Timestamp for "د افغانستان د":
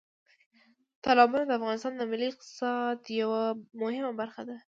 1.45-2.01